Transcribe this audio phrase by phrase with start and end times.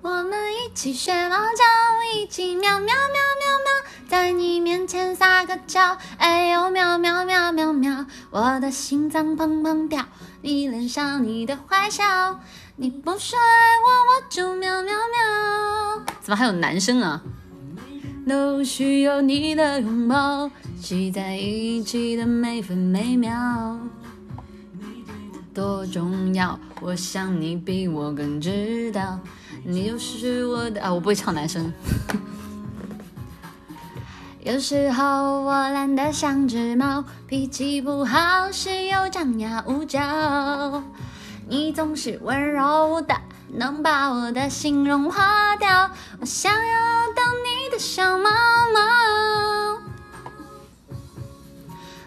[0.00, 1.64] 我们一起学猫叫，
[2.14, 2.94] 一起喵喵喵喵
[3.64, 10.04] 喵，在你面前撒个娇，哎呦喵喵喵喵喵，我的心脏砰砰跳，
[10.40, 12.38] 迷恋上你的坏笑，
[12.76, 16.04] 你不说爱我，我就喵喵喵。
[16.20, 17.20] 怎么还有男生啊？
[18.28, 20.48] 都需要你的拥抱，
[20.80, 23.32] 挤在一起的每分每秒。
[25.54, 29.18] 多重要，我想你比我更知道，
[29.64, 30.92] 你就是我的啊！
[30.92, 31.72] 我不会唱男生。
[34.44, 40.82] 有时候我懒得像只猫，脾气不好时又张牙舞爪，
[41.48, 43.14] 你总是温柔的，
[43.52, 45.90] 能把我的心融化掉。
[46.20, 46.58] 我想要
[47.14, 48.17] 当你的小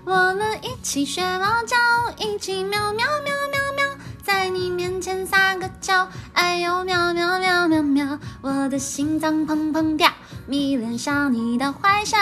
[0.04, 1.78] 我们一起学猫叫，
[2.18, 10.12] 一起喵喵喵喵喵，在你面前撒个娇，哎呦喵喵喵喵喵，我的心脏砰砰跳，
[10.48, 12.18] 迷恋上你的坏笑，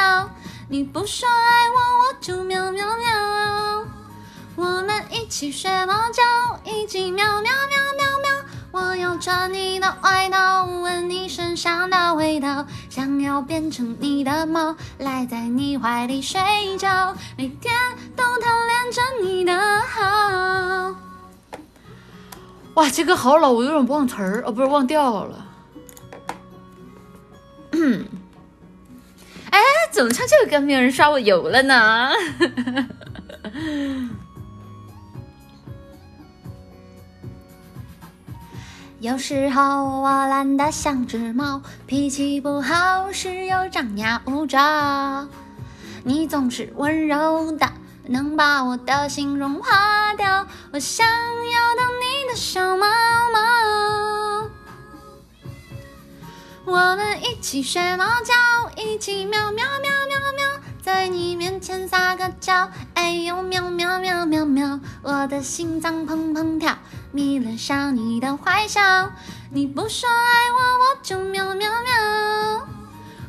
[0.67, 3.85] 你不说爱我，我就喵喵喵。
[4.57, 6.21] 我们一起学猫叫，
[6.65, 7.51] 一起喵喵喵
[7.97, 8.29] 喵喵。
[8.71, 10.58] 我要穿你的外套，
[11.59, 16.39] 上的味道，想要变成你的猫，赖在你怀里睡
[16.77, 17.75] 觉，每天
[18.15, 20.95] 都贪恋着你的好。
[22.75, 25.45] 哇，这歌好老，我有点忘词儿，哦，不是忘调了。
[29.51, 29.59] 哎，
[29.91, 32.09] 怎么唱这个歌没有人刷我油了呢？
[39.01, 45.25] 有时候我懒得像只猫，脾气不好时又张牙舞爪。
[46.03, 47.71] 你总是温柔的，
[48.07, 50.45] 能把我的心融化掉。
[50.73, 52.85] 我想要当你的小猫
[53.31, 54.49] 猫，
[56.65, 58.33] 我们一起学猫叫，
[58.75, 60.45] 一起喵喵喵喵喵，
[60.81, 62.69] 在你面前撒个娇，
[63.25, 66.77] 呦喵喵喵喵喵，我的心脏砰砰跳。
[67.11, 69.11] 迷恋上你的坏笑，
[69.51, 72.67] 你不说爱我，我就喵喵喵。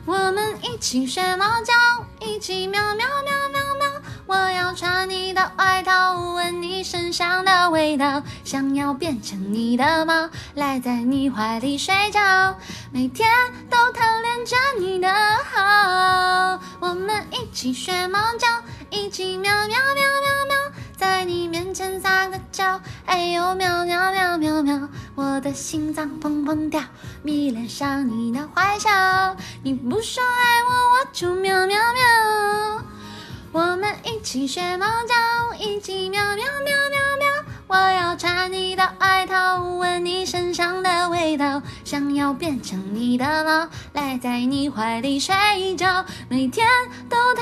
[0.06, 1.72] 我们一起学猫叫，
[2.20, 4.00] 一起喵喵喵喵喵。
[4.26, 12.56] 我要穿你的外套，闻你身上的味道，想要变成你的猫，赖在你怀里睡觉，
[12.92, 13.28] 每天
[13.68, 15.12] 都贪恋着你的
[15.52, 16.60] 好。
[16.80, 18.46] 我们一起学猫叫，
[18.90, 20.56] 一起喵喵喵喵喵。
[20.96, 26.82] 在你面前撒个娇，哎呦喵喵喵喵喵，我的心脏砰砰跳，
[27.22, 28.90] 迷恋上你的坏笑，
[29.62, 32.84] 你不说爱我，我就喵喵喵。
[33.52, 36.44] 我们一起学猫叫，一起喵喵喵
[36.90, 37.26] 喵喵。
[37.66, 45.34] 我要穿你的外套，闻你身上的味道，想要变成你的猫，赖在你怀里睡
[45.76, 46.66] 觉，每天
[47.08, 47.39] 都贪。